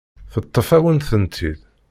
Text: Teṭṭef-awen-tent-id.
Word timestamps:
Teṭṭef-awen-tent-id. 0.31 1.59